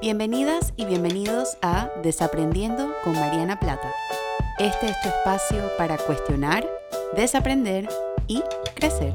[0.00, 3.92] Bienvenidas y bienvenidos a Desaprendiendo con Mariana Plata.
[4.58, 6.66] Este es tu espacio para cuestionar,
[7.14, 7.86] desaprender
[8.26, 8.42] y
[8.74, 9.12] crecer.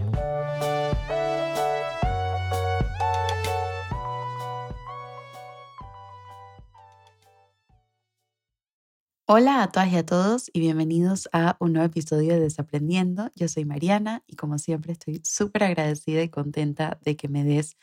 [9.27, 13.31] Hola a todas y a todos y bienvenidos a un nuevo episodio de Desaprendiendo.
[13.33, 17.75] Yo soy Mariana y como siempre estoy súper agradecida y contenta de que me des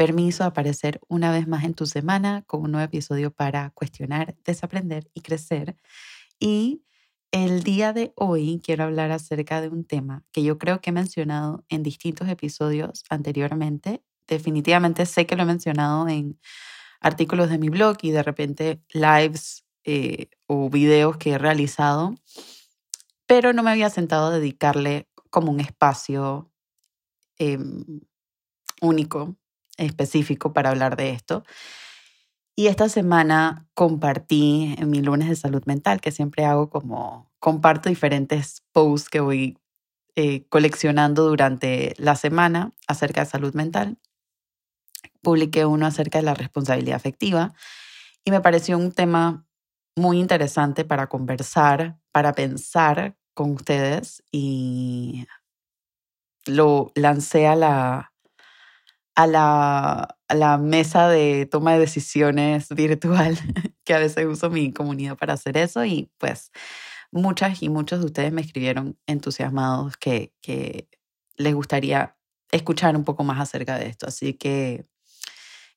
[0.00, 4.34] permiso de aparecer una vez más en tu semana con un nuevo episodio para cuestionar,
[4.46, 5.76] desaprender y crecer.
[6.38, 6.86] Y
[7.32, 10.92] el día de hoy quiero hablar acerca de un tema que yo creo que he
[10.94, 14.02] mencionado en distintos episodios anteriormente.
[14.26, 16.40] Definitivamente sé que lo he mencionado en
[17.02, 22.14] artículos de mi blog y de repente lives eh, o videos que he realizado,
[23.26, 26.50] pero no me había sentado a dedicarle como un espacio
[27.36, 28.00] em,
[28.80, 29.36] único,
[29.80, 31.44] específico para hablar de esto.
[32.56, 37.88] Y esta semana compartí en mi lunes de salud mental, que siempre hago como, comparto
[37.88, 39.58] diferentes posts que voy
[40.14, 43.98] eh, coleccionando durante la semana acerca de salud mental.
[45.22, 47.54] Publiqué uno acerca de la responsabilidad afectiva
[48.24, 49.46] y me pareció un tema
[49.96, 55.26] muy interesante para conversar, para pensar con ustedes y
[56.46, 58.09] lo lancé a la,
[59.14, 63.36] a la, a la mesa de toma de decisiones virtual,
[63.84, 66.50] que a veces uso mi comunidad para hacer eso y pues
[67.12, 70.88] muchas y muchos de ustedes me escribieron entusiasmados que, que
[71.36, 72.16] les gustaría
[72.52, 74.06] escuchar un poco más acerca de esto.
[74.06, 74.86] Así que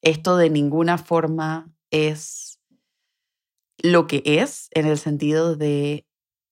[0.01, 2.59] esto de ninguna forma es
[3.81, 6.05] lo que es, en el sentido de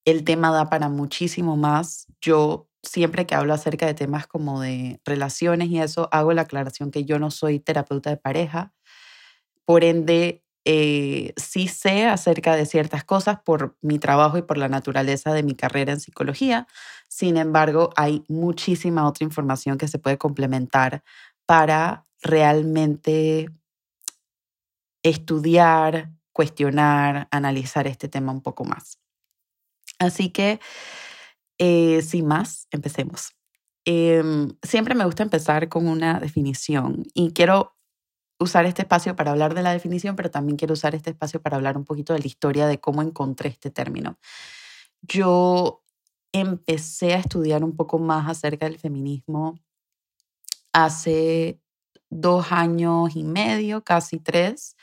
[0.06, 2.08] el tema da para muchísimo más.
[2.22, 6.92] Yo siempre que hablo acerca de temas como de relaciones y eso, hago la aclaración
[6.92, 8.74] que yo no soy terapeuta de pareja.
[9.66, 14.70] Por ende, eh, sí sé acerca de ciertas cosas por mi trabajo y por la
[14.70, 16.68] naturaleza de mi carrera en psicología.
[17.08, 21.04] Sin embargo, hay muchísima otra información que se puede complementar
[21.46, 23.50] para realmente
[25.04, 29.00] estudiar, cuestionar, analizar este tema un poco más.
[30.00, 30.60] Así que,
[31.64, 33.36] eh, sin más, empecemos.
[33.86, 37.76] Em, siempre me gusta empezar con una definición y quiero
[38.40, 41.58] usar este espacio para hablar de la definición, pero también quiero usar este espacio para
[41.58, 44.18] hablar un poquito de la historia de cómo encontré este término.
[45.04, 45.84] Yo
[46.32, 49.60] empecé a estudiar un poco más acerca del feminismo
[50.74, 51.62] hace
[52.10, 54.76] dos años y medio, casi tres,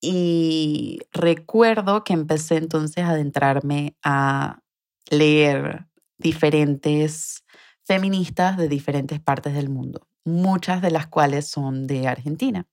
[0.00, 4.62] y recuerdo que empecé entonces a adentrarme a
[5.10, 5.86] leer
[6.22, 7.44] diferentes
[7.84, 12.66] feministas de diferentes partes del mundo, muchas de las cuales son de Argentina.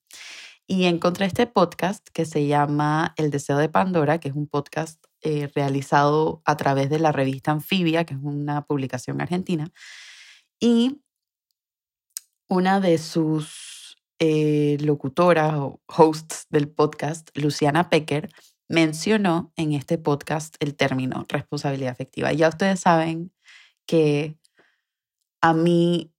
[0.68, 5.04] Y encontré este podcast que se llama El Deseo de Pandora, que es un podcast
[5.22, 9.72] eh, realizado a través de la revista Anfibia, que es una publicación argentina.
[10.60, 11.02] Y
[12.48, 18.30] una de sus eh, locutora o host del podcast, Luciana Pecker,
[18.68, 22.31] mencionó en este podcast el término responsabilidad afectiva.
[22.31, 23.31] Ya ustedes saben
[23.90, 24.38] que
[25.42, 26.14] a mí,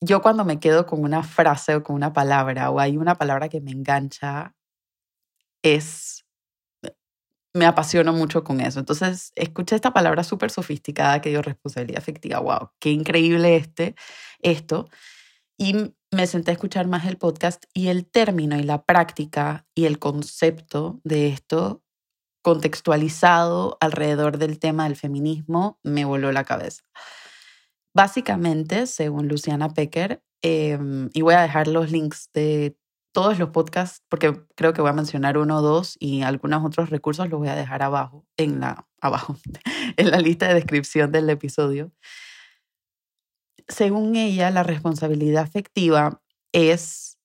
[0.00, 3.48] yo cuando me quedo con una frase o con una palabra o hay una palabra
[3.48, 4.54] que me engancha,
[5.60, 6.24] es,
[7.52, 8.78] me apasiono mucho con eso.
[8.78, 12.38] Entonces, escuché esta palabra súper sofisticada que dio responsabilidad afectiva.
[12.38, 12.70] ¡Wow!
[12.78, 13.96] ¡Qué increíble este,
[14.40, 14.88] esto!
[15.58, 15.74] Y
[16.12, 19.98] me senté a escuchar más el podcast y el término y la práctica y el
[19.98, 21.82] concepto de esto
[22.46, 26.84] contextualizado alrededor del tema del feminismo me voló la cabeza.
[27.92, 32.78] Básicamente, según Luciana Pecker, em, y voy a dejar los links de
[33.12, 36.88] todos los podcasts, porque creo que voy a mencionar uno o dos y algunos otros
[36.88, 39.36] recursos los voy a dejar abajo, en la, abajo,
[39.96, 41.90] en la lista de descripción del episodio
[43.66, 46.22] según ella, la responsabilidad afectiva
[46.52, 47.18] es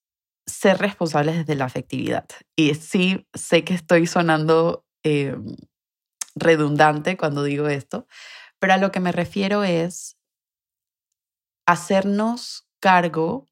[0.48, 2.25] ser responsables desde la afectividad.
[2.56, 5.36] Y sí, sé que estoy sonando eh,
[6.36, 8.07] redundante cuando digo esto,
[8.59, 10.18] pero a lo que me refiero es
[11.65, 13.48] hacernos cargo,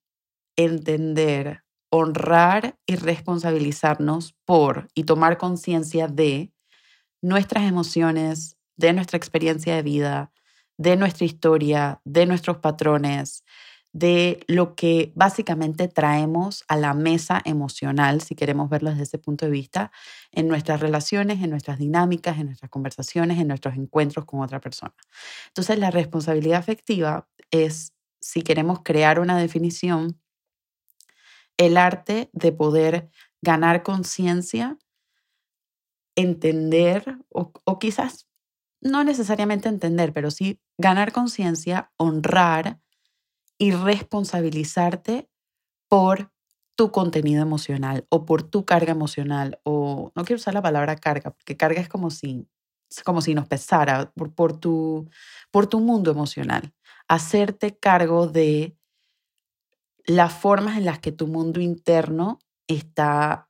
[0.56, 6.52] entender, honrar y responsabilizarnos por y tomar conciencia de
[7.22, 10.32] nuestras emociones, de nuestra experiencia de vida,
[10.78, 13.44] de nuestra historia, de nuestros patrones,
[13.92, 19.46] de lo que básicamente traemos a la mesa emocional, si queremos verlo desde ese punto
[19.46, 19.92] de vista,
[20.32, 24.94] en nuestras relaciones, en nuestras dinámicas, en nuestras conversaciones, en nuestros encuentros con otra persona.
[25.48, 30.20] Entonces, la responsabilidad afectiva es, si queremos crear una definición,
[31.58, 33.10] el arte de poder
[33.42, 34.78] ganar conciencia,
[36.16, 38.28] entender o, o quizás
[38.82, 42.80] no necesariamente entender, pero sí ganar conciencia, honrar
[43.60, 45.30] y responsabilizarte
[45.88, 46.32] por
[46.76, 51.32] tu contenido emocional o por tu carga emocional o no quiero usar la palabra carga
[51.32, 52.48] porque carga es como si
[53.06, 55.10] como si nos pesara por, por tu
[55.52, 56.74] por tu mundo emocional
[57.08, 58.78] hacerte cargo de
[60.06, 63.50] las formas en las que tu mundo interno está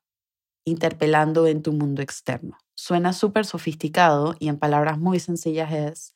[0.65, 2.57] interpelando en tu mundo externo.
[2.75, 6.15] Suena súper sofisticado y en palabras muy sencillas es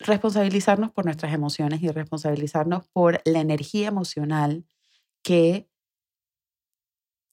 [0.00, 4.64] responsabilizarnos por nuestras emociones y responsabilizarnos por la energía emocional
[5.22, 5.68] que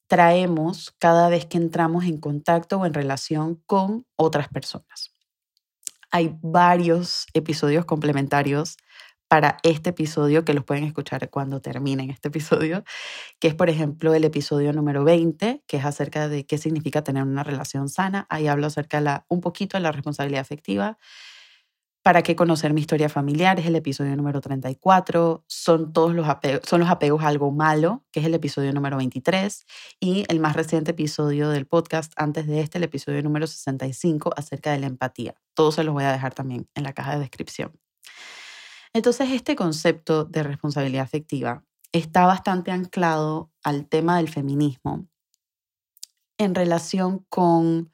[0.07, 5.13] traemos cada vez que entramos en contacto o en relación con otras personas.
[6.11, 8.77] Hay varios episodios complementarios
[9.29, 12.83] para este episodio que los pueden escuchar cuando terminen este episodio,
[13.39, 17.23] que es por ejemplo el episodio número 20, que es acerca de qué significa tener
[17.23, 18.27] una relación sana.
[18.29, 20.97] Ahí hablo acerca de la, un poquito de la responsabilidad afectiva
[22.03, 23.59] ¿Para qué conocer mi historia familiar?
[23.59, 25.43] Es el episodio número 34.
[25.45, 28.97] Son todos los apegos, son los apegos a algo malo, que es el episodio número
[28.97, 29.67] 23.
[29.99, 34.71] Y el más reciente episodio del podcast, antes de este, el episodio número 65, acerca
[34.71, 35.35] de la empatía.
[35.53, 37.79] Todos se los voy a dejar también en la caja de descripción.
[38.93, 45.07] Entonces, este concepto de responsabilidad afectiva está bastante anclado al tema del feminismo
[46.39, 47.93] en relación con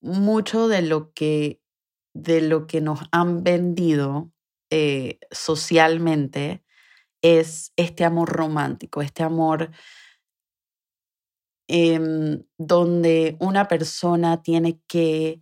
[0.00, 1.60] mucho de lo que
[2.14, 4.32] de lo que nos han vendido
[4.70, 6.62] eh, socialmente
[7.22, 9.70] es este amor romántico, este amor
[11.68, 15.40] em, donde una persona tiene que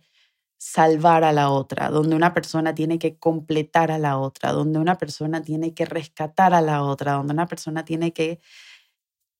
[0.59, 4.97] salvar a la otra, donde una persona tiene que completar a la otra, donde una
[4.97, 8.39] persona tiene que rescatar a la otra, donde una persona tiene que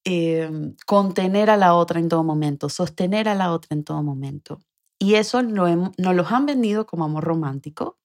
[0.06, 4.60] em, contener a la otra en todo momento, sostener a la otra en todo momento.
[5.00, 7.98] Y eso no nos los han vendido como amor romántico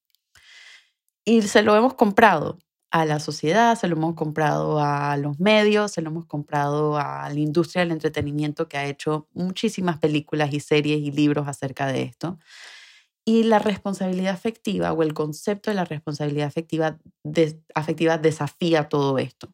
[1.25, 2.59] y se lo hemos comprado
[2.91, 7.27] a la sociedad, se lo hemos comprado a los medios, se lo hemos comprado a
[7.29, 12.03] la industria del entretenimiento que ha hecho muchísimas películas y series y libros acerca de
[12.03, 12.39] esto.
[13.25, 16.99] Y la responsabilidad afectiva o el concepto de la responsabilidad afectiva,
[17.73, 19.51] afectiva desafía todo esto,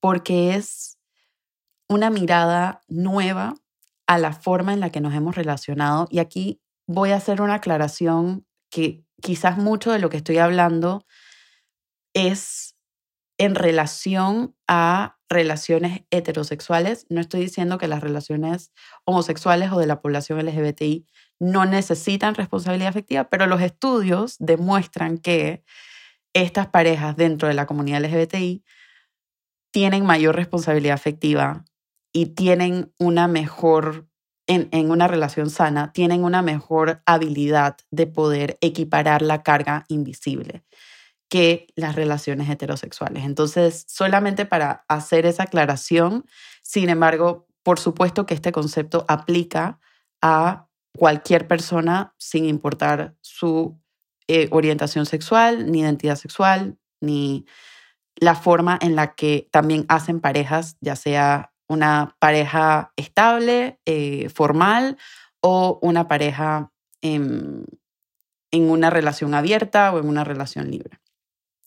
[0.00, 0.98] porque es
[1.88, 3.54] una mirada nueva
[4.08, 6.08] a la forma en la que nos hemos relacionado.
[6.10, 11.04] Y aquí voy a hacer una aclaración que quizás mucho de lo que estoy hablando
[12.14, 12.74] es
[13.38, 17.06] en relación a relaciones heterosexuales.
[17.08, 18.72] No estoy diciendo que las relaciones
[19.04, 21.06] homosexuales o de la población LGBTI
[21.38, 25.64] no necesitan responsabilidad afectiva, pero los estudios demuestran que
[26.32, 28.64] estas parejas dentro de la comunidad LGBTI
[29.72, 31.64] tienen mayor responsabilidad afectiva
[32.12, 34.08] y tienen una mejor
[34.46, 40.64] en, una relación sana tienen una mejor habilidad de poder equiparar la carga invisible
[41.28, 43.24] que las relaciones heterosexuales.
[43.24, 46.24] Entonces, solamente para hacer esa aclaración,
[46.62, 49.80] sin embargo, por supuesto que este concepto aplica
[50.22, 53.80] a cualquier persona sin importar su
[54.28, 57.44] eh, orientación sexual, ni identidad sexual, ni
[58.16, 64.98] la forma en la que también hacen parejas, ya sea una pareja estable, eh, formal
[65.40, 67.64] o una pareja en,
[68.52, 70.98] una relación abierta o en una relación libre.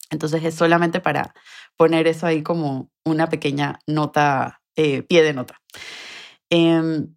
[0.09, 1.35] Entonces es solamente para
[1.77, 5.61] poner eso ahí como una pequeña nota, eh, pie de nota.
[6.49, 7.15] Em,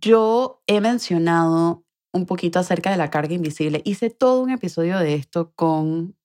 [0.00, 3.82] yo he mencionado un poquito acerca de la carga invisible.
[3.84, 6.16] Hice todo un episodio de esto con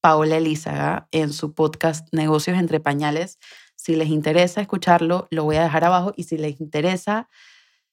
[0.00, 3.38] Paola Elízaga en su podcast Negocios entre Pañales.
[3.80, 7.30] Si les interesa escucharlo, lo voy a dejar abajo y si les interesa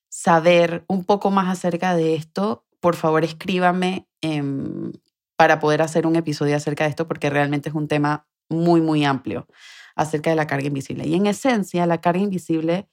[0.09, 4.91] saber un poco más acerca de esto, por favor escríbame em,
[5.37, 9.05] para poder hacer un episodio acerca de esto porque realmente es un tema muy, muy
[9.05, 9.47] amplio
[9.95, 11.07] acerca de la carga invisible.
[11.07, 12.89] Y en esencia, la carga invisible,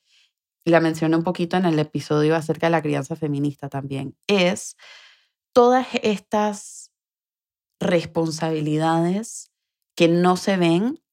[0.64, 4.76] la mencioné un poquito en el episodio acerca de la crianza feminista también, es
[5.52, 6.92] todas estas
[7.80, 9.50] responsabilidades
[9.96, 11.03] que no se ven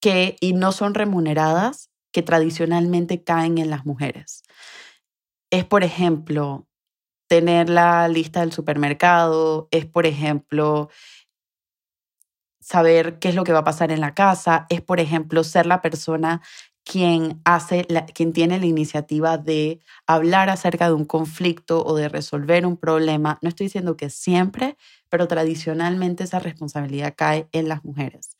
[0.00, 4.42] que, y no son remuneradas que tradicionalmente caen en las mujeres.
[5.50, 6.66] Es, por ejemplo,
[7.28, 10.88] tener la lista del supermercado, es, por ejemplo,
[12.60, 15.66] saber qué es lo que va a pasar en la casa, es, por ejemplo, ser
[15.66, 16.42] la persona
[16.84, 17.84] quien hace,
[18.14, 23.38] quien tiene la iniciativa de hablar acerca de un conflicto o de resolver un problema.
[23.42, 24.76] No estoy diciendo que siempre,
[25.08, 28.36] pero tradicionalmente esa responsabilidad cae en las mujeres.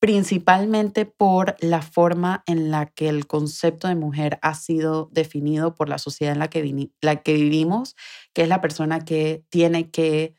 [0.00, 5.88] Principalmente por la forma en la que el concepto de mujer ha sido definido por
[5.88, 7.96] la sociedad en la que, la que vivimos,
[8.32, 10.34] que es la persona que tiene que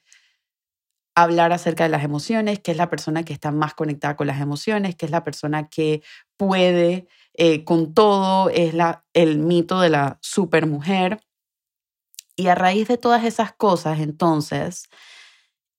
[1.13, 4.39] hablar acerca de las emociones, que es la persona que está más conectada con las
[4.39, 6.01] emociones, que es la persona que
[6.38, 11.20] puede eh, con todo, es la, el mito de la supermujer.
[12.38, 14.88] Y a raíz de todas esas cosas, entonces,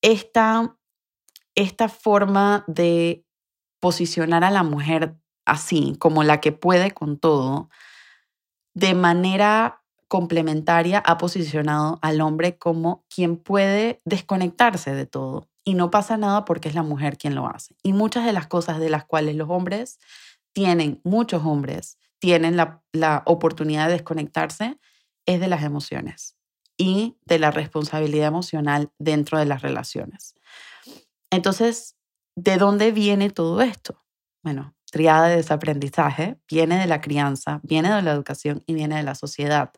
[0.02, 0.76] esta,
[1.54, 3.25] esta forma de
[3.80, 7.70] posicionar a la mujer así, como la que puede con todo,
[8.75, 15.49] de manera complementaria ha posicionado al hombre como quien puede desconectarse de todo.
[15.64, 17.76] Y no pasa nada porque es la mujer quien lo hace.
[17.82, 19.99] Y muchas de las cosas de las cuales los hombres
[20.52, 24.78] tienen, muchos hombres tienen la, la oportunidad de desconectarse,
[25.26, 26.37] es de las emociones
[26.76, 30.34] y de la responsabilidad emocional dentro de las relaciones.
[31.30, 31.96] Entonces,
[32.42, 34.02] ¿De dónde viene todo esto?
[34.42, 39.02] Bueno, triada de desaprendizaje, viene de la crianza, viene de la educación y viene de
[39.02, 39.73] la sociedad.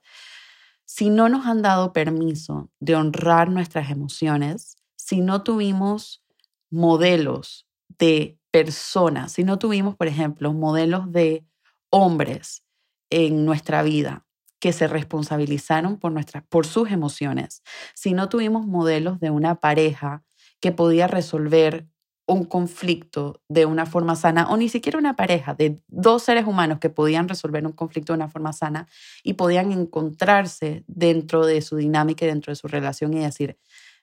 [0.84, 6.22] Si no nos han dado permiso de honrar nuestras emociones, si no tuvimos
[6.70, 7.66] modelos
[7.98, 11.44] de personas, si no tuvimos, por ejemplo, modelos de
[11.90, 12.62] hombres
[13.10, 14.24] en nuestra vida
[14.60, 17.64] que se responsabilizaron por, nuestras, por sus emociones,
[17.94, 20.22] si no tuvimos modelos de una pareja
[20.60, 21.88] que podía resolver
[22.26, 26.78] un conflicto de una forma sana, o ni siquiera una pareja de dos seres humanos
[26.78, 28.86] que podían resolver un conflicto de una forma sana
[29.22, 33.58] y podían encontrarse dentro de su dinámica y dentro de su relación y decir,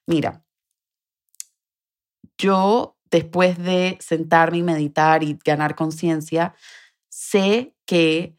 [0.05, 0.43] mira,
[2.37, 6.53] yo después de sentarme y meditar y ganar conciencia,
[7.09, 8.38] sé que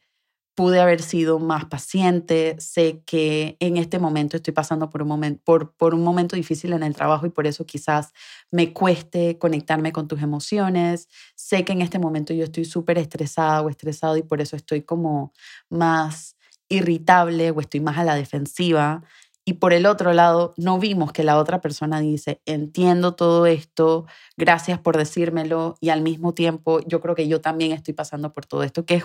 [0.61, 5.41] pude haber sido más paciente, sé que en este momento estoy pasando por un, momento,
[5.43, 8.13] por, por un momento difícil en el trabajo y por eso quizás
[8.51, 13.63] me cueste conectarme con tus emociones, sé que en este momento yo estoy súper estresada
[13.63, 15.33] o estresado y por eso estoy como
[15.71, 16.37] más
[16.69, 19.03] irritable o estoy más a la defensiva.
[19.47, 24.05] Y por el otro lado, no vimos que la otra persona dice, entiendo todo esto,
[24.37, 28.45] gracias por decírmelo y al mismo tiempo yo creo que yo también estoy pasando por
[28.45, 29.05] todo esto, que es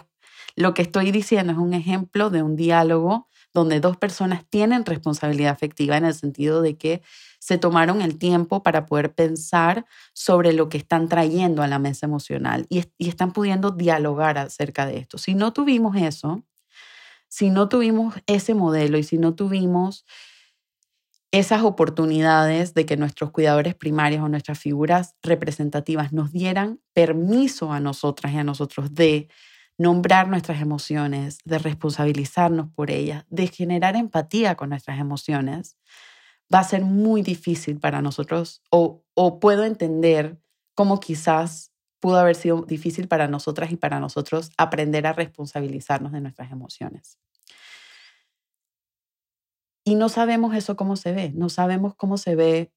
[0.55, 5.51] lo que estoy diciendo es un ejemplo de un diálogo donde dos personas tienen responsabilidad
[5.51, 7.01] afectiva en el sentido de que
[7.39, 12.05] se tomaron el tiempo para poder pensar sobre lo que están trayendo a la mesa
[12.05, 15.17] emocional y, están pudiendo dialogar acerca de esto.
[15.17, 16.43] Si no tuvimos eso,
[17.27, 20.05] si no tuvimos ese modelo y si no tuvimos
[21.31, 27.79] esas oportunidades de que nuestros cuidadores primarios o nuestras figuras representativas nos dieran permiso a
[27.79, 29.29] nosotras y a nosotros de
[29.77, 35.77] nombrar nuestras emociones, de responsabilizarnos por ellas, de generar empatía con nuestras emociones,
[36.53, 40.39] va a ser muy difícil para nosotros o, o puedo entender
[40.75, 46.21] cómo quizás pudo haber sido difícil para nosotras y para nosotros aprender a responsabilizarnos de
[46.21, 47.17] nuestras emociones.
[49.83, 52.71] Y no sabemos eso cómo se ve, no sabemos cómo se ve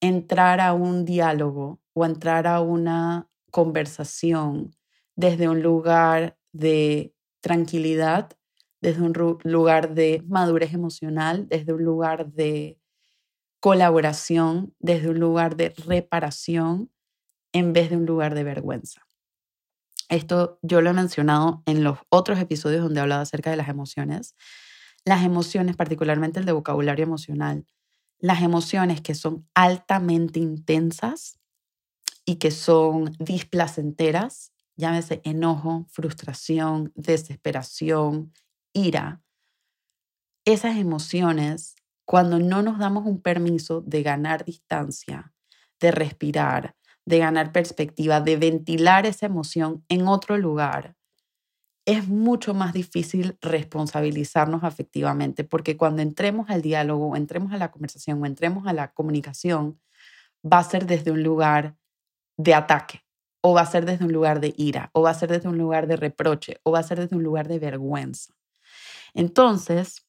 [0.00, 4.74] entrar a un diálogo o entrar a una conversación
[5.16, 8.30] desde un lugar de tranquilidad,
[8.80, 9.12] desde un
[9.44, 12.78] lugar de madurez emocional, desde un lugar de
[13.60, 16.90] colaboración, desde un lugar de reparación,
[17.52, 19.02] en vez de un lugar de vergüenza.
[20.08, 23.68] Esto yo lo he mencionado en los otros episodios donde he hablado acerca de las
[23.68, 24.34] emociones.
[25.04, 27.66] Las emociones, particularmente el de vocabulario emocional,
[28.18, 31.38] las emociones que son altamente intensas
[32.24, 38.32] y que son displacenteras, llámese enojo, frustración, desesperación,
[38.72, 39.22] ira,
[40.44, 45.32] esas emociones, cuando no nos damos un permiso de ganar distancia,
[45.80, 46.74] de respirar,
[47.04, 50.96] de ganar perspectiva, de ventilar esa emoción en otro lugar,
[51.84, 58.22] es mucho más difícil responsabilizarnos afectivamente, porque cuando entremos al diálogo, entremos a la conversación
[58.22, 59.80] o entremos a la comunicación,
[60.44, 61.76] va a ser desde un lugar
[62.36, 63.01] de ataque,
[63.42, 65.58] o va a ser desde un lugar de ira, o va a ser desde un
[65.58, 68.34] lugar de reproche, o va a ser desde un lugar de vergüenza.
[69.14, 70.06] Entonces,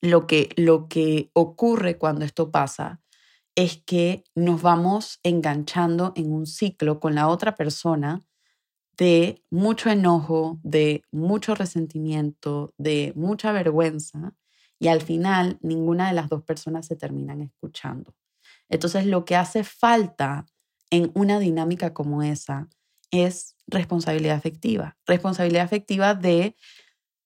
[0.00, 3.00] lo que, lo que ocurre cuando esto pasa
[3.54, 8.22] es que nos vamos enganchando en un ciclo con la otra persona
[8.96, 14.34] de mucho enojo, de mucho resentimiento, de mucha vergüenza,
[14.78, 18.14] y al final ninguna de las dos personas se terminan escuchando.
[18.68, 20.46] Entonces, lo que hace falta
[20.92, 22.68] en una dinámica como esa
[23.10, 24.96] es responsabilidad afectiva.
[25.06, 26.54] Responsabilidad afectiva de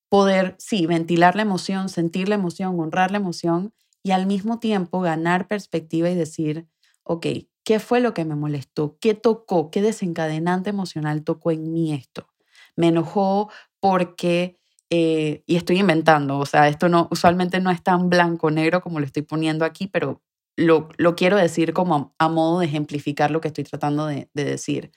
[0.08, 5.02] poder, sí, ventilar la emoción, sentir la emoción, honrar la emoción y al mismo tiempo
[5.02, 6.66] ganar perspectiva y decir,
[7.02, 7.26] ok,
[7.66, 8.96] ¿Qué fue lo que me molestó?
[9.00, 9.72] ¿Qué tocó?
[9.72, 12.28] ¿Qué desencadenante emocional tocó en mí esto?
[12.76, 14.56] Me enojó porque,
[14.88, 19.06] eh, y estoy inventando, o sea, esto no, usualmente no es tan blanco-negro como lo
[19.06, 20.22] estoy poniendo aquí, pero
[20.56, 24.44] lo, lo, quiero decir como a modo de ejemplificar lo que estoy tratando de, de
[24.44, 24.92] decir.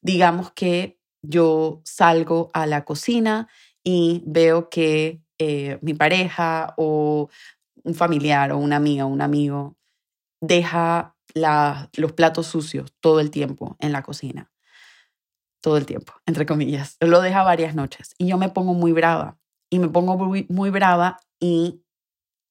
[0.00, 3.48] Digamos que yo salgo a la cocina
[3.82, 7.28] y veo que eh, mi pareja o
[7.84, 9.76] un familiar o una amiga un amigo
[10.40, 14.50] deja los platos sucios todo el tiempo en la cocina.
[15.60, 16.96] Todo el tiempo, entre comillas.
[17.00, 19.38] Lo deja varias noches y yo me pongo muy brava.
[19.70, 21.82] Y me pongo muy, muy brava y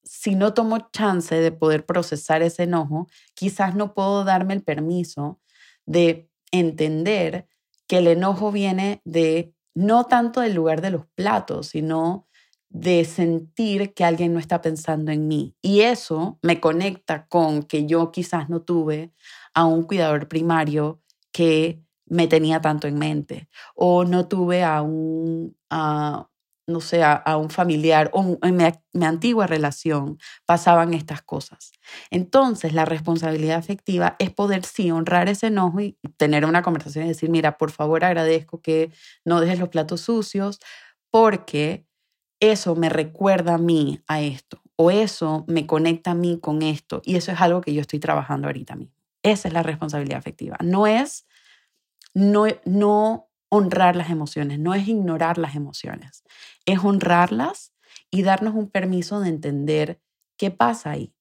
[0.07, 5.39] si no tomo chance de poder procesar ese enojo, quizás no puedo darme el permiso
[5.85, 7.47] de entender
[7.87, 12.27] que el enojo viene de no tanto del lugar de los platos, sino
[12.69, 15.55] de sentir que alguien no está pensando en mí.
[15.61, 19.13] Y eso me conecta con que yo quizás no tuve
[19.53, 25.55] a un cuidador primario que me tenía tanto en mente o no tuve a un,
[26.67, 31.71] no sé, a, un familiar o en mi, antigua relación pasaban estas cosas.
[32.11, 37.09] Entonces, la responsabilidad afectiva es poder sí honrar ese enojo y tener una conversación y
[37.09, 38.91] decir, mira, por favor agradezco que
[39.23, 40.59] no dejes los platos sucios
[41.09, 41.85] porque
[42.41, 47.01] eso me recuerda a mí a esto o eso me conecta a mí con esto
[47.05, 48.93] y eso es algo que yo estoy trabajando ahorita mismo.
[49.23, 50.57] Esa es la responsabilidad afectiva.
[50.61, 51.25] No es
[52.13, 56.23] no, no honrar las emociones, no es ignorar las emociones,
[56.65, 57.73] es honrarlas
[58.11, 60.01] y darnos un permiso de entender
[60.37, 61.13] qué pasa ahí.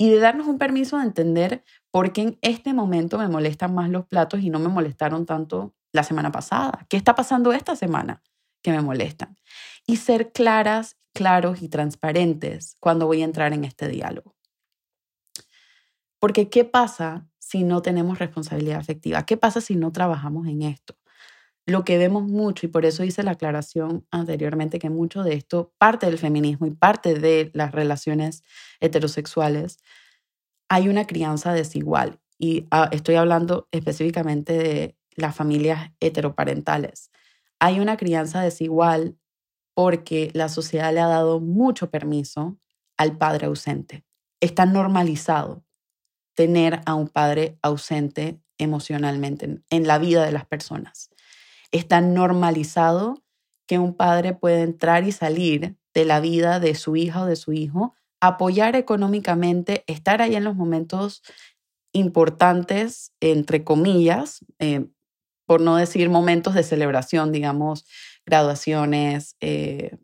[0.00, 3.90] Y de darnos un permiso de entender por qué en este momento me molestan más
[3.90, 6.86] los platos y no me molestaron tanto la semana pasada.
[6.88, 8.22] ¿Qué está pasando esta semana
[8.62, 9.36] que me molestan?
[9.88, 14.36] y ser claras, claros y transparentes cuando voy a entrar en este diálogo.
[16.20, 19.24] Porque ¿qué pasa si no tenemos responsabilidad afectiva?
[19.24, 20.94] ¿Qué pasa si no trabajamos en esto?
[21.68, 25.74] Lo que vemos mucho, y por eso hice la aclaración anteriormente, que mucho de esto,
[25.76, 28.42] parte del feminismo y parte de las relaciones
[28.80, 29.76] heterosexuales,
[30.70, 32.20] hay una crianza desigual.
[32.38, 37.10] Y ah, estoy hablando específicamente de las familias heteroparentales.
[37.60, 39.18] Hay una crianza desigual
[39.74, 42.58] porque la sociedad le ha dado mucho permiso
[42.96, 44.06] al padre ausente.
[44.40, 45.66] Está normalizado
[46.34, 51.10] tener a un padre ausente emocionalmente en la vida de las personas.
[51.72, 53.22] Está normalizado
[53.66, 57.36] que un padre puede entrar y salir de la vida de su hija o de
[57.36, 61.22] su hijo, apoyar económicamente, estar ahí en los momentos
[61.92, 64.86] importantes, entre comillas, eh,
[65.46, 67.86] por no decir momentos de celebración, digamos,
[68.26, 69.96] graduaciones, eh,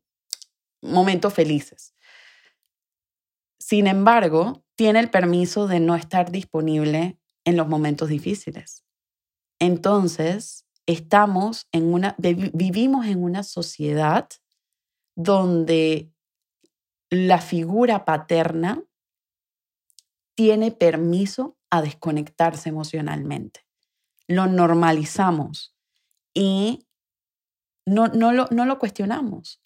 [0.83, 1.95] momentos felices.
[3.59, 8.85] Sin embargo, tiene el permiso de no estar disponible en los momentos difíciles.
[9.61, 14.29] Entonces, estamos en una, vivimos en una sociedad
[15.17, 16.11] donde
[17.11, 18.83] la figura paterna
[20.35, 23.61] tiene permiso a desconectarse emocionalmente.
[24.27, 25.75] Lo normalizamos
[26.35, 26.87] y
[27.87, 29.61] no, no, lo, no lo cuestionamos.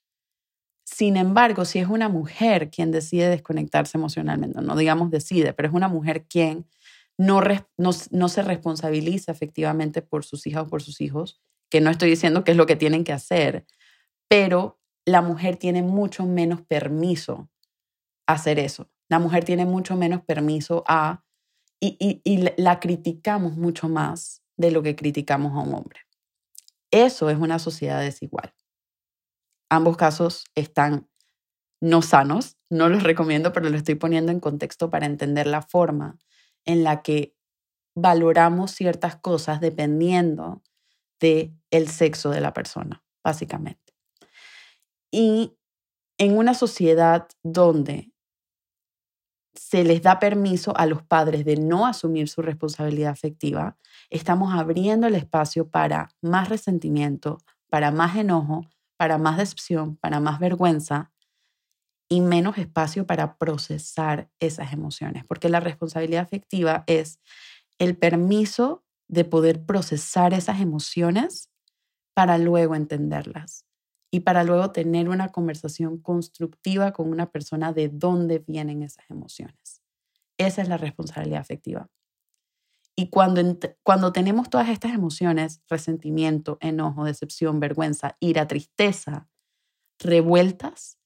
[0.85, 5.74] Sin embargo, si es una mujer quien decide desconectarse emocionalmente, no digamos decide, pero es
[5.74, 6.66] una mujer quien
[7.18, 7.42] no,
[7.76, 12.44] no, se responsabiliza efectivamente por sus hijas o por sus hijos, que no estoy diciendo
[12.44, 13.66] que es lo que tienen que hacer,
[14.28, 17.50] pero la mujer tiene mucho menos permiso
[18.26, 18.88] a hacer eso.
[19.09, 21.24] La mujer tiene mucho menos permiso a,
[21.81, 26.00] y, y la criticamos mucho más de lo que criticamos a un hombre.
[26.90, 28.54] Eso es una sociedad desigual.
[29.70, 31.09] Ambos casos están
[31.81, 36.18] no sanos, no los recomiendo, pero lo estoy poniendo en contexto para entender la forma
[36.64, 37.34] en la que
[37.94, 40.62] valoramos ciertas cosas dependiendo
[41.20, 43.94] de el sexo de la persona, básicamente.
[45.10, 45.56] Y
[46.18, 48.12] en una sociedad donde
[49.54, 53.76] se les da permiso a los padres de no asumir su responsabilidad afectiva,
[54.08, 58.66] estamos abriendo el espacio para más resentimiento, para más enojo,
[58.96, 61.10] para más decepción, para más vergüenza
[62.08, 67.20] y menos espacio para procesar esas emociones, porque la responsabilidad afectiva es
[67.78, 71.50] el permiso de poder procesar esas emociones
[72.14, 73.64] para luego entenderlas
[74.10, 79.82] y para luego tener una conversación constructiva con una persona de dónde vienen esas emociones.
[80.38, 81.88] Esa es la responsabilidad afectiva.
[82.96, 83.40] Y cuando,
[83.84, 89.28] cuando tenemos todas estas emociones, resentimiento, enojo, decepción, vergüenza, ira, tristeza,
[90.00, 90.97] revueltas,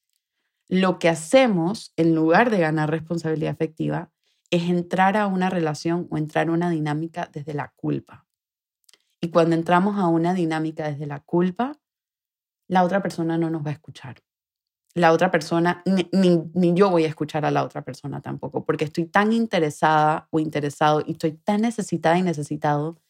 [0.69, 4.11] lo que hacemos en lugar de ganar responsabilidad afectiva
[4.51, 8.27] es entrar a una relación o entrar a una dinámica desde la culpa.
[9.21, 11.79] Y cuando entramos a una dinámica desde la culpa,
[12.69, 14.23] la otra persona no nos va a escuchar.
[14.95, 16.09] La otra persona, ni,
[16.55, 20.39] ni, yo voy a escuchar a la otra persona tampoco, porque estoy tan interesada o
[20.39, 23.01] interesado y estoy tan necesitada y necesitado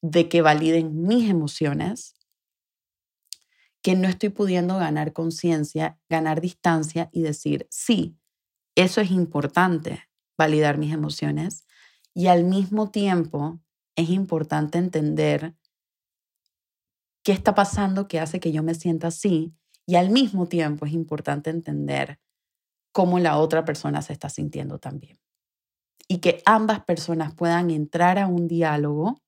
[0.00, 2.14] de que validen mis emociones
[3.82, 8.18] que no estoy pudiendo ganar conciencia, ganar distancia y decir, sí,
[8.74, 11.66] eso es importante, validar mis emociones.
[12.14, 13.60] Y al mismo tiempo
[13.96, 15.54] es importante entender
[17.22, 19.54] qué está pasando que hace que yo me sienta así.
[19.86, 22.20] Y al mismo tiempo es importante entender
[22.92, 25.18] cómo la otra persona se está sintiendo también.
[26.06, 29.22] Y que ambas personas puedan entrar a un diálogo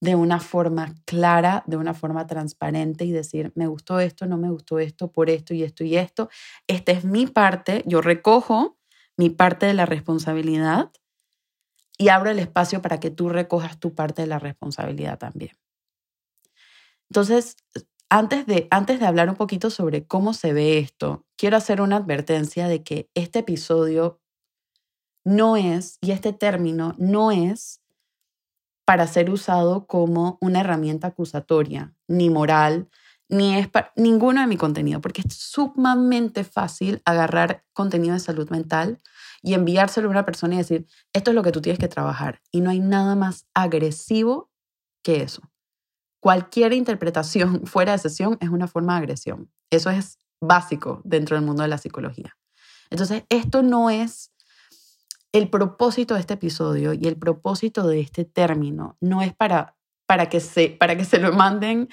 [0.00, 4.50] de una forma clara, de una forma transparente y decir, me gustó esto, no me
[4.50, 6.28] gustó esto, por esto y esto y esto.
[6.66, 8.78] Esta es mi parte, yo recojo
[9.16, 10.90] mi parte de la responsabilidad
[11.98, 15.52] y abro el espacio para que tú recojas tu parte de la responsabilidad también.
[17.08, 17.56] Entonces,
[18.08, 21.96] antes de, antes de hablar un poquito sobre cómo se ve esto, quiero hacer una
[21.96, 24.20] advertencia de que este episodio
[25.24, 27.80] no es, y este término no es
[28.86, 32.88] para ser usado como una herramienta acusatoria, ni moral,
[33.28, 38.48] ni es para ninguno de mi contenido, porque es sumamente fácil agarrar contenido de salud
[38.48, 39.00] mental
[39.42, 42.40] y enviárselo a una persona y decir, esto es lo que tú tienes que trabajar.
[42.52, 44.52] Y no hay nada más agresivo
[45.02, 45.42] que eso.
[46.20, 49.50] Cualquier interpretación fuera de sesión es una forma de agresión.
[49.68, 52.36] Eso es básico dentro del mundo de la psicología.
[52.88, 54.30] Entonces, esto no es
[55.36, 60.30] el propósito de este episodio y el propósito de este término no es para, para,
[60.30, 61.90] que, se, para que se lo manden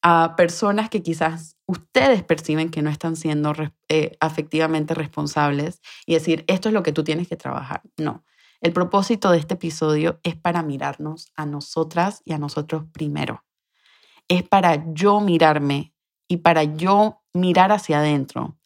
[0.00, 3.52] a personas que quizás ustedes perciben que no están siendo
[3.88, 7.82] eh, afectivamente responsables y decir, esto es lo que tú tienes que trabajar.
[7.96, 8.24] No,
[8.60, 13.44] el propósito de este episodio es para mirarnos a nosotras y a nosotros primero.
[14.28, 15.92] Es para yo mirarme
[16.28, 18.56] y para yo mirar hacia adentro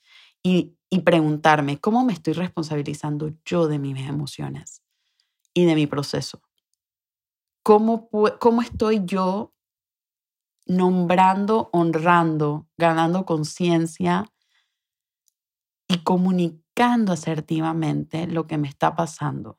[0.42, 4.82] y y preguntarme cómo me estoy responsabilizando yo de mis emociones
[5.52, 6.42] y de mi proceso.
[7.62, 9.54] ¿Cómo, cómo estoy yo
[10.66, 14.24] nombrando, honrando, ganando conciencia
[15.86, 19.58] y comunicando asertivamente lo que me está pasando?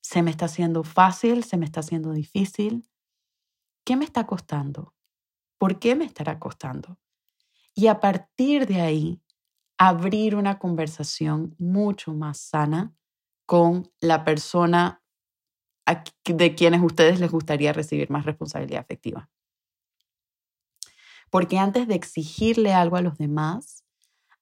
[0.00, 1.44] ¿Se me está haciendo fácil?
[1.44, 2.88] ¿Se me está haciendo difícil?
[3.84, 4.94] ¿Qué me está costando?
[5.58, 6.98] ¿Por qué me estará costando?
[7.74, 9.20] Y a partir de ahí,
[9.78, 12.94] abrir una conversación mucho más sana
[13.46, 15.02] con la persona
[16.24, 19.30] de quienes ustedes les gustaría recibir más responsabilidad afectiva.
[21.30, 23.84] Porque antes de exigirle algo a los demás,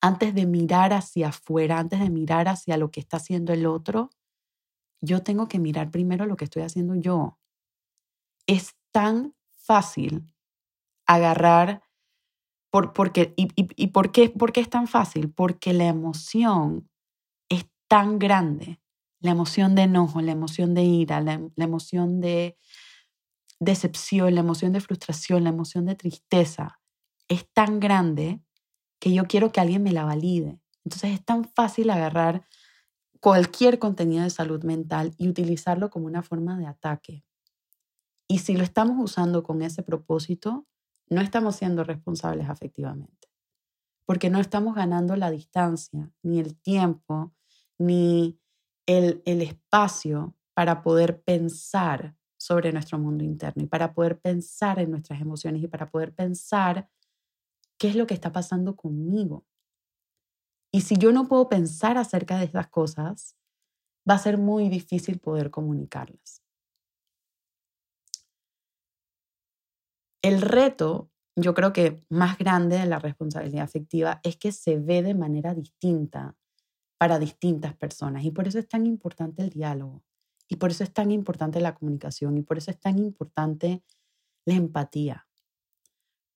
[0.00, 4.10] antes de mirar hacia afuera, antes de mirar hacia lo que está haciendo el otro,
[5.00, 7.38] yo tengo que mirar primero lo que estoy haciendo yo.
[8.46, 10.34] Es tan fácil
[11.06, 11.82] agarrar
[12.92, 15.30] porque, y, por, qué, por, qué, es tan fácil?
[15.30, 16.90] Porque la emoción
[17.48, 18.80] es tan grande.
[19.20, 22.58] La emoción de enojo, la emoción de ira, la, la emoción de
[23.60, 26.80] decepción, la emoción de frustración, la emoción de tristeza
[27.28, 28.42] es tan grande
[28.98, 30.60] que yo quiero que alguien me la valide.
[30.84, 32.44] Entonces es tan fácil agarrar
[33.20, 37.24] cualquier contenido de salud mental y utilizarlo como una forma de ataque.
[38.28, 40.66] Y si lo estamos usando con ese propósito,
[41.08, 43.28] no estamos siendo responsables afectivamente,
[44.06, 47.34] porque no estamos ganando la distancia, ni el tiempo,
[47.78, 48.38] ni
[48.86, 54.90] el, el espacio para poder pensar sobre nuestro mundo interno y para poder pensar en
[54.90, 56.88] nuestras emociones y para poder pensar
[57.78, 59.46] qué es lo que está pasando conmigo.
[60.70, 63.36] Y si yo no puedo pensar acerca de estas cosas,
[64.08, 66.43] va a ser muy difícil poder comunicarlas.
[70.24, 75.02] El reto, yo creo que más grande de la responsabilidad afectiva es que se ve
[75.02, 76.34] de manera distinta
[76.96, 80.02] para distintas personas y por eso es tan importante el diálogo
[80.48, 83.82] y por eso es tan importante la comunicación y por eso es tan importante
[84.46, 85.26] la empatía.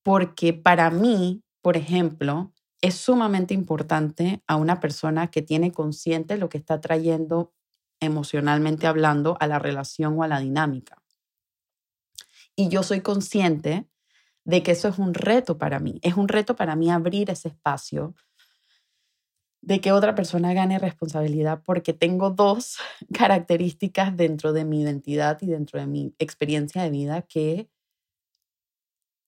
[0.02, 6.50] Porque para mí, por ejemplo, es sumamente importante a una persona que tiene consciente lo
[6.50, 7.54] que está trayendo
[8.00, 11.02] emocionalmente hablando a la relación o a la dinámica
[12.58, 13.88] y yo soy consciente
[14.44, 16.00] de que eso es un reto para mí.
[16.02, 18.16] Es un reto para mí abrir ese espacio
[19.62, 22.78] de que otra persona gane responsabilidad porque tengo dos
[23.14, 27.70] características dentro de mi identidad y dentro de mi experiencia de vida que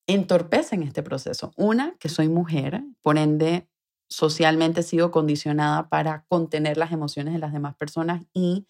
[0.08, 1.52] entorpecen este proceso.
[1.56, 3.68] Una, que soy mujer, por ende
[4.08, 8.66] socialmente he sido condicionada para contener las emociones de las demás personas y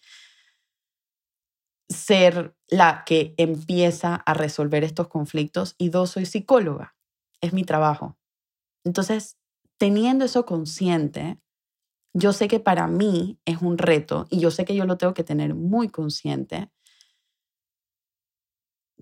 [1.91, 6.95] ser la que empieza a resolver estos conflictos y dos, soy psicóloga,
[7.41, 8.17] es mi trabajo.
[8.83, 9.37] Entonces,
[9.77, 11.39] teniendo eso consciente,
[12.13, 15.13] yo sé que para mí es un reto y yo sé que yo lo tengo
[15.13, 16.69] que tener muy consciente.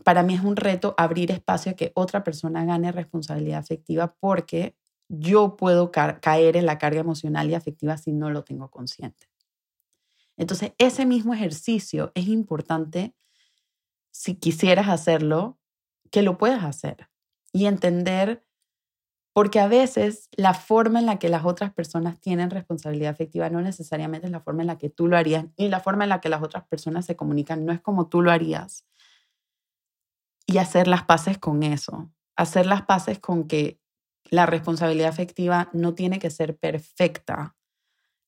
[0.04, 4.76] Para mí es un reto abrir espacio a que otra persona gane responsabilidad afectiva porque
[5.10, 9.28] yo puedo caer en la carga emocional y afectiva si no lo tengo consciente.
[10.40, 13.14] Entonces, ese mismo ejercicio es importante
[14.12, 15.60] si quisieras hacerlo,
[16.12, 17.10] que lo puedas hacer
[17.52, 18.44] y entender
[19.34, 23.62] porque a veces la forma en la que las otras personas tienen responsabilidad afectiva no
[23.62, 26.22] necesariamente es la forma en la que tú lo harías, y la forma en la
[26.22, 28.86] que las otras personas se comunican no es como tú lo harías.
[30.48, 33.80] Y hacer las paces con eso, hacer las paces con que
[34.32, 37.56] la responsabilidad afectiva no tiene que ser perfecta,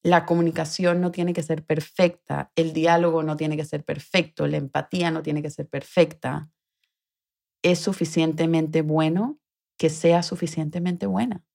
[0.03, 4.57] la comunicación no tiene que ser perfecta, el diálogo no tiene que ser perfecto, la
[4.57, 6.49] empatía no tiene que ser perfecta.
[7.61, 9.39] Es suficientemente bueno
[9.77, 11.45] que sea suficientemente buena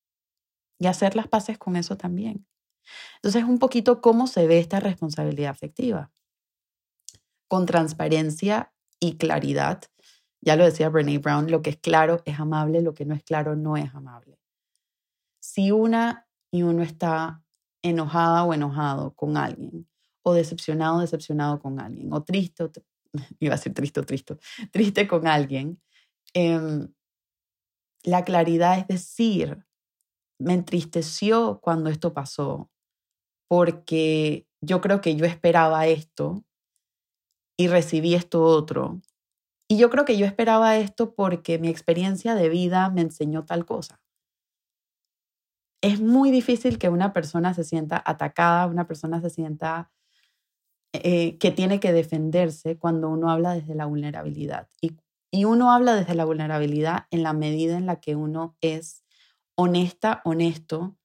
[0.79, 2.47] y hacer las paces con eso también.
[3.17, 6.13] Entonces, un poquito cómo se ve esta responsabilidad afectiva.
[7.49, 9.83] Con transparencia y claridad.
[10.41, 13.23] Ya lo decía Brene Brown, lo que es claro es amable, lo que no es
[13.25, 14.39] claro no es amable.
[15.41, 17.43] Si una y uno está
[17.88, 19.88] enojada o enojado con alguien,
[20.22, 22.70] o decepcionado o decepcionado con alguien, o triste, o
[23.40, 24.37] iba a ser triste o triste,
[24.70, 25.81] triste con alguien,
[26.35, 26.88] eh,
[28.05, 29.66] la claridad es decir,
[30.38, 32.70] me entristeció cuando esto pasó,
[33.49, 36.44] porque yo creo que yo esperaba esto
[37.59, 39.01] y recibí esto otro.
[39.68, 43.66] Y yo creo que yo esperaba esto porque mi experiencia de vida me enseñó tal
[43.66, 44.01] cosa.
[45.87, 49.92] Es muy difícil que una persona se sienta atacada, una persona se sienta
[50.92, 54.68] eh, que tiene que defenderse cuando uno habla desde la vulnerabilidad.
[55.31, 59.05] Y uno habla desde la vulnerabilidad en la medida en la que uno es
[59.55, 60.96] honesta, honesto,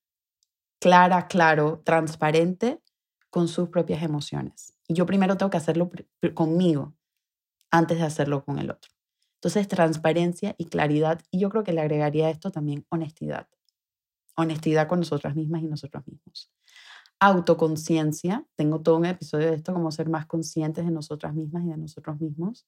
[0.80, 2.82] clara, claro, transparente
[3.30, 4.74] con sus propias emociones.
[4.90, 5.92] Yo primero tengo que hacerlo
[6.34, 6.96] conmigo
[7.70, 8.90] antes de hacerlo con el otro.
[9.36, 11.22] Entonces, transparencia y claridad.
[11.30, 13.48] Y yo creo que le agregaría a esto también honestidad.
[14.36, 16.52] Honestidad con nosotras mismas y nosotros mismos.
[17.20, 18.46] Autoconciencia.
[18.56, 21.78] Tengo todo un episodio de esto, como ser más conscientes de nosotras mismas y de
[21.78, 22.66] nosotros mismos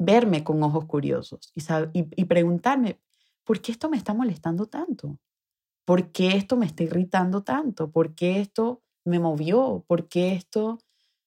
[0.00, 1.62] verme con ojos curiosos y,
[2.16, 2.98] y, preguntarme,
[3.44, 5.18] ¿por qué esto me está molestando tanto?
[5.84, 7.90] ¿Por qué esto me está irritando tanto?
[7.90, 9.84] ¿Por qué esto me movió?
[9.86, 10.78] ¿Por qué esto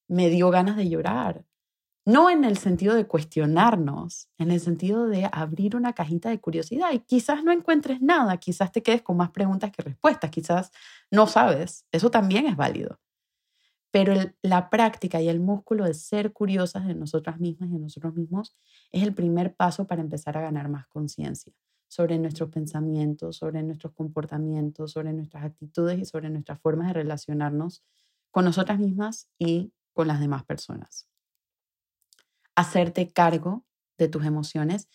[0.08, 1.46] me dio ganas de llorar?
[2.06, 6.92] No en el sentido de cuestionarnos, en el sentido de abrir una cajita de curiosidad
[6.92, 10.72] y quizás no encuentres nada, quizás te quedes con más preguntas que respuestas, quizás
[11.12, 13.00] no sabes, eso también es válido.
[13.92, 18.16] Pero la práctica y el músculo de ser curiosas de nosotras mismas y de nosotros
[18.16, 18.56] mismos
[18.92, 21.54] es el primer paso para empezar a ganar más conciencia
[21.88, 27.84] sobre nuestros pensamientos, sobre nuestros comportamientos, sobre nuestras actitudes y sobre nuestras formas de relacionarnos
[28.32, 31.13] con nosotras mismas y con las demás personas.
[32.56, 33.66] Hacerte cargo
[33.98, 34.90] de tus emociones.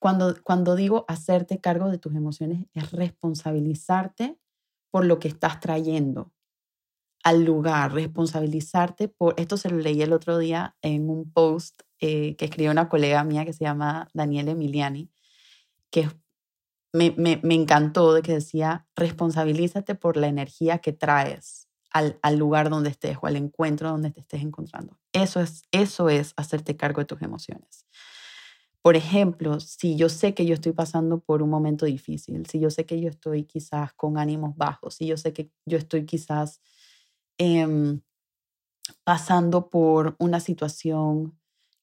[0.00, 4.38] Cuando, cuando digo hacerte cargo de tus emociones es responsabilizarte
[4.90, 6.32] por lo que estás trayendo,
[7.24, 12.36] al lugar, responsabilizarte por, esto se lo leí el otro día en un post eh,
[12.36, 15.10] que escribió una colega mía que se llama Daniela Emiliani,
[15.90, 16.08] que
[16.92, 22.38] me, me, me, encantó de que decía, responsabilízate por la energía que traes al, al,
[22.38, 24.98] lugar donde estés o al encuentro donde te estés encontrando.
[25.12, 27.86] Eso es, eso es hacerte cargo de tus emociones.
[28.82, 32.70] Por ejemplo, si yo sé que yo estoy pasando por un momento difícil, si yo
[32.70, 36.60] sé que yo estoy quizás con ánimos bajos, si yo sé que yo estoy quizás
[37.40, 38.00] Em,
[39.04, 41.38] pasando por una situación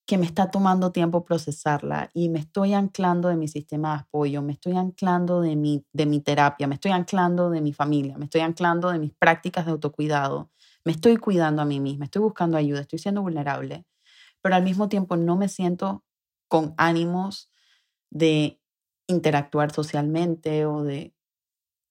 [0.07, 4.41] que me está tomando tiempo procesarla y me estoy anclando de mi sistema de apoyo,
[4.43, 8.25] me estoy anclando de mi, de mi terapia, me estoy anclando de mi familia, me
[8.25, 10.51] estoy anclando de mis prácticas de autocuidado,
[10.85, 13.85] me estoy cuidando a mí misma, estoy buscando ayuda, estoy siendo vulnerable,
[14.41, 16.03] pero al mismo tiempo no me siento
[16.47, 17.51] con ánimos
[18.11, 18.61] de
[19.07, 21.13] interactuar socialmente o de...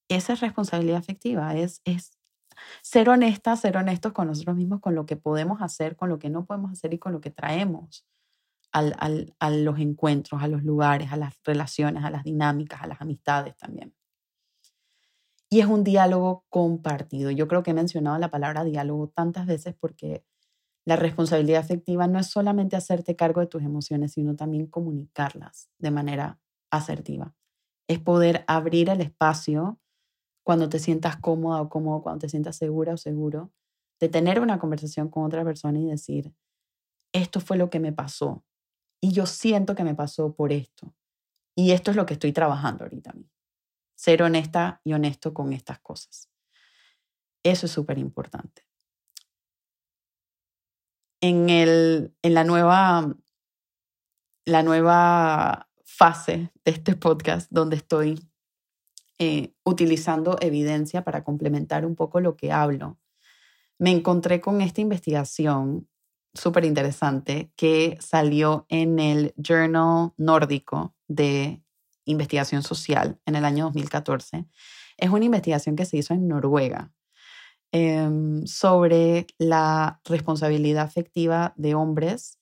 [0.09, 2.19] Esa es responsabilidad afectiva, es, es
[2.83, 6.31] ser honestas, ser honestos con nosotros mismos, con lo que podemos hacer, con lo que
[6.31, 8.07] no podemos hacer y con lo que traemos
[8.71, 12.87] al, al, a los encuentros, a los lugares, a las relaciones, a las dinámicas, a
[12.87, 13.95] las amistades también.
[15.55, 17.31] Y es un diálogo compartido.
[17.31, 20.25] Yo creo que he mencionado la palabra diálogo tantas veces porque
[20.85, 25.93] la responsabilidad afectiva no es solamente hacerte cargo de tus emociones, sino también comunicarlas de
[25.93, 26.41] manera
[26.73, 27.37] asertiva.
[27.89, 29.79] Es poder abrir el espacio
[30.43, 33.53] cuando te sientas cómoda o cómodo, cuando te sientas segura o seguro,
[34.01, 36.35] de tener una conversación con otra persona y decir,
[37.13, 38.43] esto fue lo que me pasó
[39.01, 40.97] y yo siento que me pasó por esto.
[41.55, 43.31] Y esto es lo que estoy trabajando ahorita mí.
[43.95, 46.31] Ser honesta y honesto con estas cosas.
[47.43, 48.67] Eso es súper importante.
[51.21, 53.15] En, en la, nueva,
[54.45, 58.21] la nueva fase de este podcast donde estoy
[59.19, 62.99] eh, utilizando evidencia para complementar un poco lo que hablo,
[63.79, 65.89] me encontré con esta investigación
[66.35, 71.64] súper interesante que salió en el Journal Nórdico de
[72.05, 74.47] Investigación Social en el año 2014.
[74.97, 76.93] Es una investigación que se hizo en Noruega
[77.73, 82.39] em, sobre la responsabilidad afectiva de hombres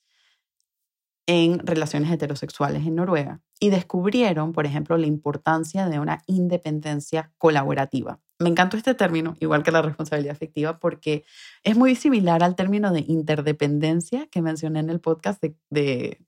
[1.27, 8.21] en relaciones heterosexuales en Noruega y descubrieron, por ejemplo, la importancia de una independencia colaborativa.
[8.41, 11.25] Me encantó este término, igual que la responsabilidad afectiva, porque
[11.63, 16.19] es muy similar al término de interdependencia que mencioné en el podcast de, de,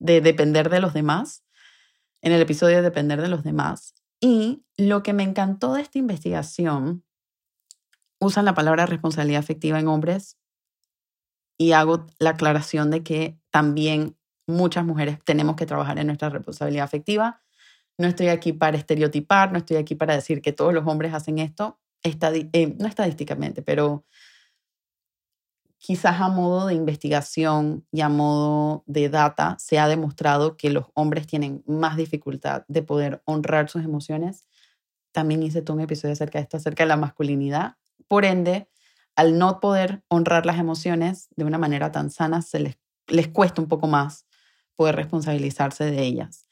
[0.00, 1.44] de depender de los demás,
[2.22, 3.94] en el episodio de depender de los demás.
[4.20, 7.04] Y lo que me encantó de esta investigación,
[8.20, 10.38] usan la palabra responsabilidad afectiva en hombres
[11.58, 16.84] y hago la aclaración de que también muchas mujeres tenemos que trabajar en nuestra responsabilidad
[16.84, 17.42] afectiva.
[17.98, 21.38] No estoy aquí para estereotipar, no estoy aquí para decir que todos los hombres hacen
[21.38, 24.04] esto, eh, no estadísticamente, pero
[25.82, 30.86] quizás a modo de investigación y a modo de data se ha demostrado que los
[30.94, 34.46] hombres tienen más dificultad de poder honrar sus emociones.
[35.10, 37.78] También hice todo un episodio acerca de esto, acerca de la masculinidad.
[38.06, 38.70] Por ende,
[39.16, 43.60] al no poder honrar las emociones de una manera tan sana, se les, les cuesta
[43.60, 44.24] un poco más
[44.76, 46.46] poder responsabilizarse de ellas.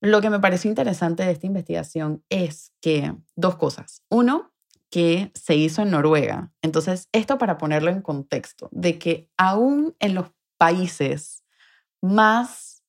[0.00, 4.04] Lo que me pareció interesante de esta investigación es que dos cosas.
[4.08, 4.54] Uno,
[4.90, 6.52] que se hizo en Noruega.
[6.62, 11.44] Entonces, esto para ponerlo en contexto, de que aún en los países
[12.00, 12.82] más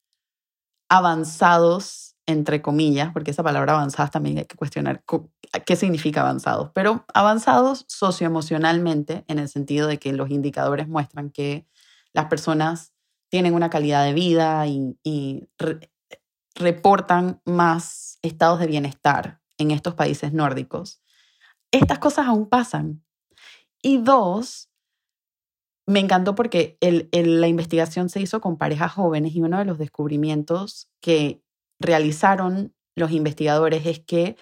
[0.90, 5.04] avanzados, entre comillas, porque esa palabra avanzadas también hay que cuestionar
[5.66, 11.68] qué significa avanzados, pero avanzados socioemocionalmente, en el sentido de que los indicadores muestran que
[12.14, 12.94] las personas
[13.30, 15.48] tienen una calidad de vida y,
[16.56, 21.02] reportan más estados de bienestar en estos países nórdicos.
[21.72, 23.04] Estas cosas aún pasan.
[23.82, 24.70] Y dos,
[25.88, 30.90] me encantó porque la investigación se hizo con parejas jóvenes y uno de los descubrimientos
[31.02, 31.42] que
[31.80, 34.36] realizaron los investigadores es que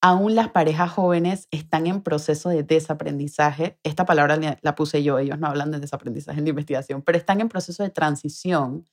[0.00, 3.78] aún las parejas jóvenes están en proceso de desaprendizaje.
[3.84, 7.40] Esta palabra la puse yo, ellos no hablan de desaprendizaje en la investigación, pero están
[7.40, 8.88] en proceso de transición,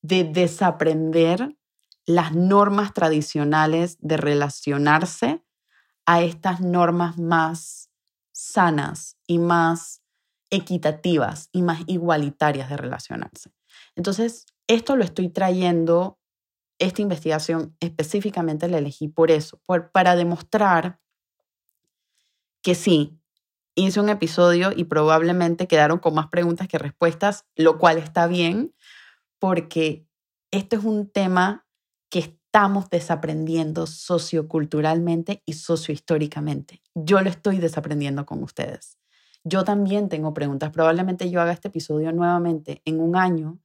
[0.00, 1.56] de desaprender
[2.06, 5.42] las normas tradicionales de relacionarse
[6.10, 7.88] a estas normas más
[8.32, 10.02] sanas y más
[10.50, 13.52] equitativas y más igualitarias de relacionarse.
[13.94, 16.18] Entonces, esto lo estoy trayendo
[16.80, 19.60] esta investigación específicamente la elegí por eso,
[19.92, 20.98] para demostrar
[22.60, 23.20] que sí,
[23.76, 28.74] hice un episodio y probablemente quedaron con más preguntas que respuestas, lo cual está bien,
[29.38, 30.08] porque
[30.50, 31.68] este es un tema
[32.08, 36.82] que estamos desaprendiendo socioculturalmente y sociohistóricamente.
[36.96, 38.98] Yo lo estoy desaprendiendo con ustedes.
[39.44, 40.70] Yo también tengo preguntas.
[40.72, 43.60] Probablemente yo haga este episodio nuevamente en un año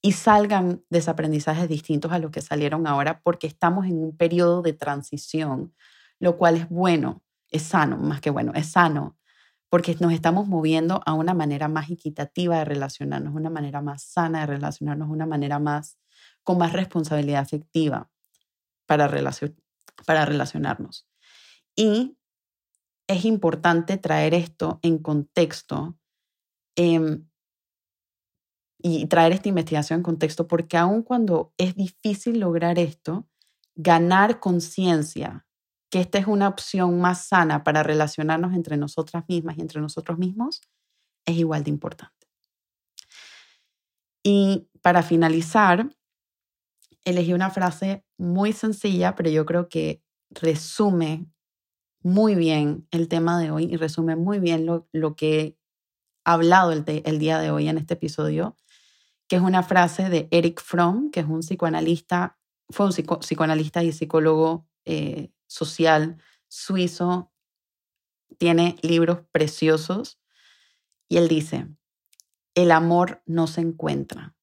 [0.00, 4.72] y salgan desaprendizajes distintos a los que salieron ahora porque estamos en un periodo de
[4.72, 5.74] transición,
[6.18, 9.18] lo cual es bueno, es sano, más que bueno, es sano,
[9.68, 14.40] porque nos estamos moviendo a una manera más equitativa de relacionarnos, una manera más sana
[14.40, 15.98] de relacionarnos, una manera más
[16.46, 18.08] con más responsabilidad afectiva
[18.86, 21.08] para, relacionarnos.
[21.74, 22.16] Y
[23.08, 25.98] es importante traer esto en contexto
[26.76, 27.28] em,
[28.78, 33.26] y traer esta investigación en contexto, porque aun cuando es difícil lograr esto,
[33.74, 35.48] ganar conciencia
[35.90, 40.16] que esta es una opción más sana para relacionarnos entre nosotras mismas y entre nosotros
[40.16, 40.60] mismos,
[41.24, 42.28] es igual de importante.
[44.22, 45.90] Y para finalizar,
[47.06, 51.26] elegí una frase muy sencilla, pero yo creo que resume
[52.02, 55.58] muy bien el tema de hoy y resume muy bien lo, lo que he
[56.24, 58.56] hablado el, el día de hoy en este episodio
[59.28, 62.38] que es una frase de Eric Fromm, que es un psicoanalista,
[62.70, 67.32] fue un psicoanalista y psicólogo eh, social suizo,
[68.38, 70.20] tiene libros preciosos,
[71.08, 71.68] y él dice,
[72.54, 74.36] el amor no se encuentra,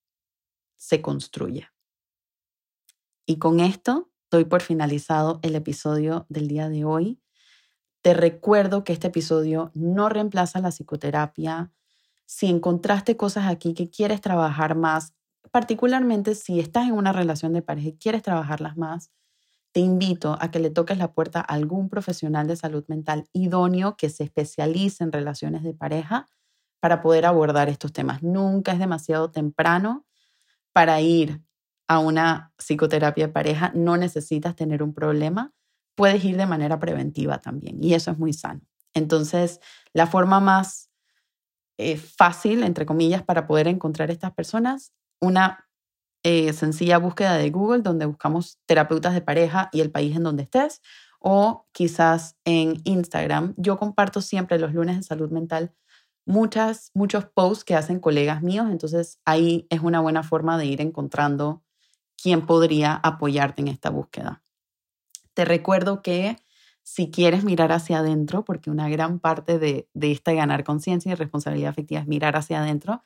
[0.75, 1.72] se construye.
[3.25, 7.21] Y con esto doy por finalizado el episodio del día de hoy.
[8.01, 11.71] Te recuerdo que este episodio no reemplaza la psicoterapia,
[12.25, 15.13] si encontraste cosas aquí que quieres trabajar más,
[15.51, 19.11] particularmente si estás en una relación de pareja y quieres trabajarlas más,
[19.71, 23.97] te invito a que le toques la puerta a algún profesional de salud mental idóneo
[23.97, 26.27] que se especialice en relaciones de pareja
[26.79, 28.21] para poder abordar estos temas.
[28.21, 30.05] Nunca es demasiado temprano
[30.73, 31.41] para ir
[31.87, 33.71] a una psicoterapia de pareja.
[33.75, 35.53] No necesitas tener un problema.
[35.95, 38.61] Puedes ir de manera preventiva también y eso es muy sano.
[38.93, 39.59] Entonces,
[39.93, 40.89] la forma más
[41.77, 45.67] eh, fácil, entre comillas, para poder encontrar estas personas, una
[46.23, 50.43] eh, sencilla búsqueda de Google donde buscamos terapeutas de pareja y el país en donde
[50.43, 50.81] estés,
[51.19, 53.53] o quizás en Instagram.
[53.57, 55.73] Yo comparto siempre los lunes de salud mental
[56.25, 60.81] muchas, muchos posts que hacen colegas míos, entonces ahí es una buena forma de ir
[60.81, 61.63] encontrando
[62.23, 64.41] quién podría apoyarte en esta búsqueda.
[65.33, 66.37] Te recuerdo que
[66.81, 71.15] si quieres mirar hacia adentro, porque una gran parte de, de esta ganar conciencia y
[71.15, 73.03] responsabilidad afectiva es mirar hacia adentro,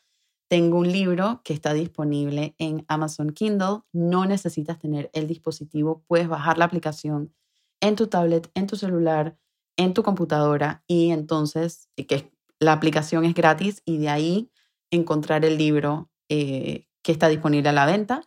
[0.47, 3.79] tengo un libro que está disponible en Amazon Kindle.
[3.91, 7.33] No necesitas tener el dispositivo, puedes bajar la aplicación
[7.81, 9.35] en tu tablet, en tu celular,
[9.77, 14.51] en tu computadora y entonces que la aplicación es gratis y de ahí
[14.91, 18.21] encontrar el libro eh, que está disponible a la venta.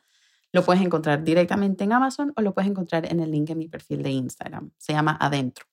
[0.52, 3.68] Lo puedes encontrar directamente en Amazon o lo puedes encontrar en el link en mi
[3.68, 4.72] perfil de Instagram.
[4.78, 5.66] Se llama Adentro.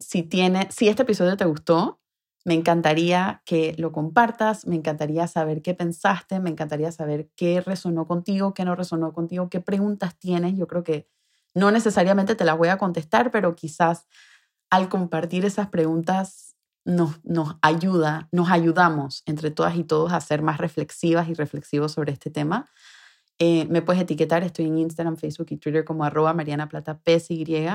[0.00, 2.00] Si, tiene, si este episodio te gustó,
[2.44, 8.06] me encantaría que lo compartas, me encantaría saber qué pensaste, me encantaría saber qué resonó
[8.06, 10.56] contigo, qué no resonó contigo, qué preguntas tienes.
[10.56, 11.08] Yo creo que
[11.54, 14.08] no necesariamente te las voy a contestar, pero quizás
[14.70, 16.51] al compartir esas preguntas
[16.84, 21.92] nos, nos ayuda, nos ayudamos entre todas y todos a ser más reflexivas y reflexivos
[21.92, 22.68] sobre este tema.
[23.38, 27.68] Eh, me puedes etiquetar, estoy en Instagram, Facebook y Twitter como arroba Mariana Plata PSY.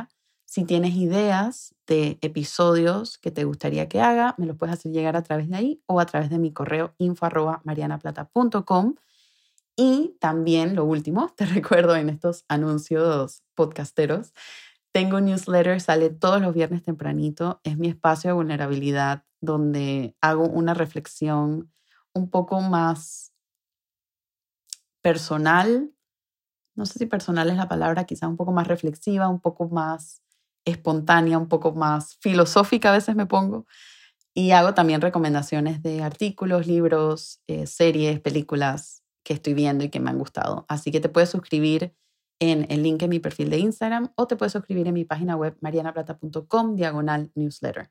[0.45, 5.18] Si tienes ideas de episodios que te gustaría que haga, me los puedes hacer llegar
[5.18, 7.28] a través de ahí o a través de mi correo info
[7.66, 8.95] marianaplata.com.
[9.76, 14.34] Y también, lo último, te recuerdo en estos anuncios podcasteros,
[14.98, 17.62] tengo un newsletter, sale todos los viernes tempranito.
[17.64, 21.72] Es mi espacio de vulnerabilidad donde hago una reflexión
[22.14, 23.32] un poco más
[25.04, 25.91] personal.
[26.74, 30.24] No sé si personal es la palabra, quizá un poco más reflexiva, un poco más
[30.66, 33.68] espontánea, un poco más filosófica a veces me pongo.
[34.34, 40.00] Y hago también recomendaciones de artículos, libros, eh, series, películas que estoy viendo y que
[40.00, 40.66] me han gustado.
[40.68, 41.93] Así que te puedes suscribir
[42.40, 45.36] en el link en mi perfil de Instagram o te puedes suscribir en mi página
[45.36, 47.90] web marianaplata.com diagonal newsletter.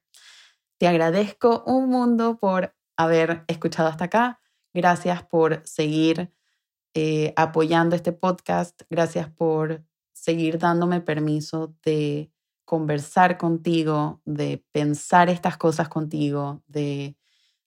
[0.78, 4.40] Te agradezco un mundo por haber escuchado hasta acá.
[4.74, 6.32] Gracias por seguir
[6.94, 8.82] eh, apoyando este podcast.
[8.90, 9.82] Gracias por
[10.12, 12.30] seguir dándome permiso de
[12.64, 17.16] conversar contigo, de pensar estas cosas contigo, de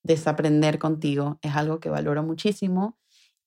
[0.03, 2.97] desaprender contigo, es algo que valoro muchísimo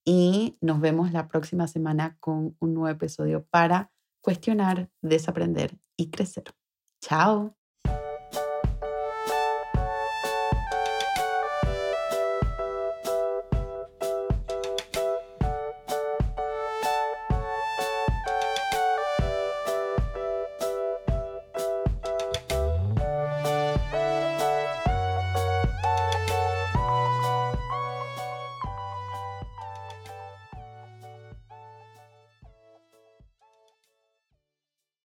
[0.05, 3.91] y nos vemos la próxima semana con un nuevo episodio para
[4.21, 6.45] cuestionar, desaprender y crecer.
[7.01, 7.62] Chao.